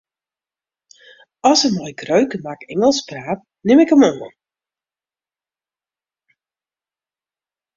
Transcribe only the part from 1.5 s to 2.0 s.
er mei